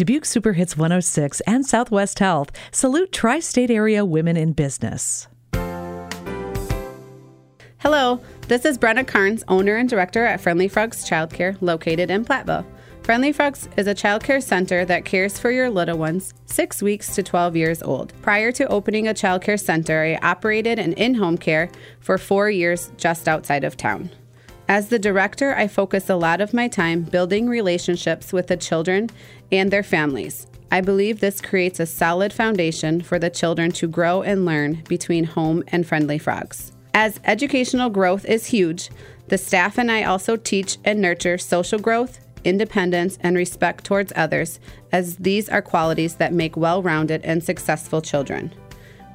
Dubuque 0.00 0.24
Super 0.24 0.54
Hits 0.54 0.78
106 0.78 1.42
and 1.42 1.66
Southwest 1.66 2.20
Health 2.20 2.50
salute 2.72 3.12
tri 3.12 3.38
state 3.38 3.70
area 3.70 4.02
women 4.02 4.34
in 4.34 4.54
business. 4.54 5.28
Hello, 7.80 8.18
this 8.48 8.64
is 8.64 8.78
Brenna 8.78 9.06
Carnes, 9.06 9.44
owner 9.46 9.76
and 9.76 9.90
director 9.90 10.24
at 10.24 10.40
Friendly 10.40 10.68
Frogs 10.68 11.06
Childcare, 11.06 11.58
located 11.60 12.10
in 12.10 12.24
Platteville. 12.24 12.64
Friendly 13.02 13.30
Frogs 13.30 13.68
is 13.76 13.86
a 13.86 13.94
childcare 13.94 14.42
center 14.42 14.86
that 14.86 15.04
cares 15.04 15.38
for 15.38 15.50
your 15.50 15.68
little 15.68 15.98
ones, 15.98 16.32
6 16.46 16.82
weeks 16.82 17.14
to 17.14 17.22
12 17.22 17.54
years 17.54 17.82
old. 17.82 18.14
Prior 18.22 18.50
to 18.52 18.66
opening 18.68 19.06
a 19.06 19.12
childcare 19.12 19.60
center, 19.60 20.02
I 20.02 20.26
operated 20.26 20.78
an 20.78 20.94
in 20.94 21.12
home 21.12 21.36
care 21.36 21.68
for 22.00 22.16
four 22.16 22.48
years 22.48 22.90
just 22.96 23.28
outside 23.28 23.64
of 23.64 23.76
town. 23.76 24.08
As 24.70 24.86
the 24.86 25.00
director, 25.00 25.52
I 25.56 25.66
focus 25.66 26.08
a 26.08 26.14
lot 26.14 26.40
of 26.40 26.54
my 26.54 26.68
time 26.68 27.02
building 27.02 27.48
relationships 27.48 28.32
with 28.32 28.46
the 28.46 28.56
children 28.56 29.10
and 29.50 29.68
their 29.68 29.82
families. 29.82 30.46
I 30.70 30.80
believe 30.80 31.18
this 31.18 31.40
creates 31.40 31.80
a 31.80 31.86
solid 31.86 32.32
foundation 32.32 33.00
for 33.00 33.18
the 33.18 33.30
children 33.30 33.72
to 33.72 33.88
grow 33.88 34.22
and 34.22 34.46
learn 34.46 34.84
between 34.88 35.24
home 35.24 35.64
and 35.72 35.84
friendly 35.84 36.18
frogs. 36.18 36.70
As 36.94 37.18
educational 37.24 37.90
growth 37.90 38.24
is 38.24 38.46
huge, 38.46 38.90
the 39.26 39.38
staff 39.38 39.76
and 39.76 39.90
I 39.90 40.04
also 40.04 40.36
teach 40.36 40.78
and 40.84 41.00
nurture 41.00 41.36
social 41.36 41.80
growth, 41.80 42.20
independence, 42.44 43.18
and 43.22 43.36
respect 43.36 43.82
towards 43.82 44.12
others, 44.14 44.60
as 44.92 45.16
these 45.16 45.48
are 45.48 45.62
qualities 45.62 46.14
that 46.14 46.32
make 46.32 46.56
well 46.56 46.80
rounded 46.80 47.22
and 47.24 47.42
successful 47.42 48.00
children. 48.00 48.54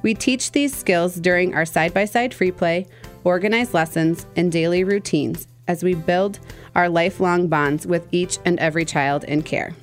We 0.02 0.12
teach 0.12 0.52
these 0.52 0.76
skills 0.76 1.14
during 1.14 1.54
our 1.54 1.64
side 1.64 1.94
by 1.94 2.04
side 2.04 2.34
free 2.34 2.52
play, 2.52 2.86
organized 3.24 3.74
lessons, 3.74 4.24
and 4.36 4.52
daily 4.52 4.84
routines 4.84 5.48
as 5.68 5.82
we 5.82 5.94
build 5.94 6.38
our 6.74 6.88
lifelong 6.88 7.48
bonds 7.48 7.86
with 7.86 8.06
each 8.12 8.38
and 8.44 8.58
every 8.58 8.84
child 8.84 9.24
in 9.24 9.42
care. 9.42 9.74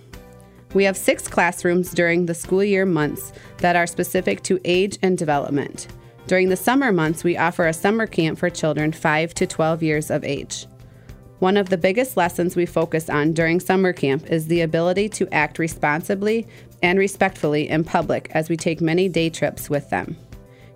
We 0.73 0.85
have 0.85 0.97
six 0.97 1.27
classrooms 1.27 1.91
during 1.91 2.25
the 2.25 2.33
school 2.33 2.63
year 2.63 2.85
months 2.85 3.31
that 3.57 3.75
are 3.75 3.85
specific 3.85 4.41
to 4.43 4.59
age 4.65 4.97
and 5.01 5.17
development. 5.17 5.87
During 6.25 6.49
the 6.49 6.55
summer 6.55 6.91
months, 6.91 7.23
we 7.23 7.37
offer 7.37 7.67
a 7.67 7.73
summer 7.73 8.07
camp 8.07 8.39
for 8.39 8.49
children 8.49 8.91
5 8.91 9.33
to 9.35 9.45
12 9.45 9.83
years 9.83 10.09
of 10.09 10.23
age. 10.23 10.65
One 11.39 11.57
of 11.57 11.69
the 11.69 11.77
biggest 11.77 12.15
lessons 12.15 12.55
we 12.55 12.65
focus 12.65 13.09
on 13.09 13.33
during 13.33 13.59
summer 13.59 13.91
camp 13.91 14.27
is 14.31 14.47
the 14.47 14.61
ability 14.61 15.09
to 15.09 15.27
act 15.33 15.59
responsibly 15.59 16.47
and 16.81 16.97
respectfully 16.97 17.67
in 17.67 17.83
public 17.83 18.31
as 18.31 18.49
we 18.49 18.55
take 18.55 18.79
many 18.79 19.09
day 19.09 19.29
trips 19.29 19.69
with 19.69 19.89
them. 19.89 20.15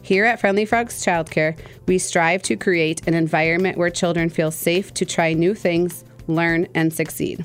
Here 0.08 0.24
at 0.24 0.40
Friendly 0.40 0.64
Frogs 0.64 1.04
Childcare, 1.04 1.60
we 1.86 1.98
strive 1.98 2.42
to 2.44 2.56
create 2.56 3.06
an 3.10 3.14
environment 3.14 3.78
where 3.78 3.90
children 3.90 4.30
feel 4.30 4.52
safe 4.52 4.94
to 4.94 5.06
try 5.06 5.34
new 5.34 5.54
things, 5.54 6.06
learn, 6.28 6.66
and 6.74 6.94
succeed. 6.94 7.44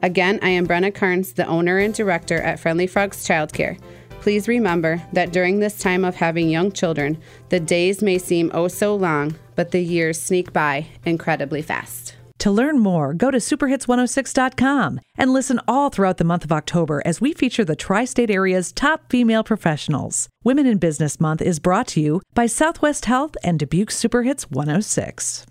Again, 0.00 0.38
I 0.40 0.48
am 0.48 0.66
Brenna 0.66 0.94
Carnes, 0.94 1.34
the 1.34 1.46
owner 1.46 1.76
and 1.76 1.92
director 1.92 2.40
at 2.40 2.58
Friendly 2.58 2.86
Frogs 2.86 3.28
Childcare. 3.28 3.78
Please 4.22 4.48
remember 4.48 5.02
that 5.12 5.34
during 5.34 5.58
this 5.58 5.78
time 5.80 6.02
of 6.02 6.16
having 6.16 6.48
young 6.48 6.72
children, 6.72 7.18
the 7.50 7.60
days 7.60 8.00
may 8.00 8.16
seem 8.16 8.50
oh 8.54 8.68
so 8.68 8.96
long, 8.96 9.34
but 9.54 9.70
the 9.70 9.82
years 9.82 10.18
sneak 10.18 10.50
by 10.50 10.86
incredibly 11.04 11.60
fast. 11.60 12.16
To 12.42 12.50
learn 12.50 12.80
more, 12.80 13.14
go 13.14 13.30
to 13.30 13.38
superhits106.com 13.38 14.98
and 15.16 15.32
listen 15.32 15.60
all 15.68 15.90
throughout 15.90 16.16
the 16.16 16.24
month 16.24 16.42
of 16.42 16.50
October 16.50 17.00
as 17.04 17.20
we 17.20 17.32
feature 17.34 17.64
the 17.64 17.76
tri 17.76 18.04
state 18.04 18.32
area's 18.32 18.72
top 18.72 19.08
female 19.08 19.44
professionals. 19.44 20.28
Women 20.42 20.66
in 20.66 20.78
Business 20.78 21.20
Month 21.20 21.40
is 21.40 21.60
brought 21.60 21.86
to 21.88 22.00
you 22.00 22.20
by 22.34 22.46
Southwest 22.46 23.04
Health 23.04 23.36
and 23.44 23.60
Dubuque 23.60 23.90
Superhits 23.90 24.50
106. 24.50 25.46